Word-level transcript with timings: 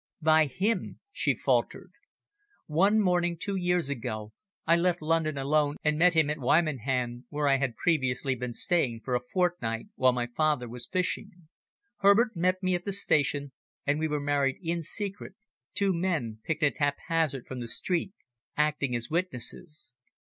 "By 0.23 0.47
him," 0.47 0.99
she 1.11 1.35
faltered. 1.35 1.91
"One 2.65 2.99
morning 2.99 3.37
two 3.37 3.55
years 3.55 3.87
ago 3.87 4.33
I 4.65 4.75
left 4.75 4.99
London 4.99 5.37
alone 5.37 5.75
and 5.83 5.95
met 5.99 6.15
him 6.15 6.27
at 6.31 6.39
Wymondham, 6.39 7.25
where 7.29 7.47
I 7.47 7.57
had 7.57 7.75
previously 7.75 8.33
been 8.33 8.51
staying 8.53 9.01
for 9.05 9.13
a 9.13 9.19
fortnight 9.19 9.89
while 9.93 10.11
my 10.11 10.25
father 10.25 10.67
was 10.67 10.87
fishing. 10.87 11.49
Herbert 11.97 12.35
met 12.35 12.63
me 12.63 12.73
at 12.73 12.83
the 12.83 12.93
station, 12.93 13.51
and 13.85 13.99
we 13.99 14.07
were 14.07 14.19
married 14.19 14.57
in 14.63 14.81
secret, 14.81 15.35
two 15.75 15.93
men, 15.93 16.39
picked 16.45 16.63
at 16.63 16.79
haphazard 16.79 17.45
from 17.45 17.59
the 17.59 17.67
street, 17.67 18.13
acting 18.57 18.95
as 18.95 19.11
witnesses. 19.11 19.93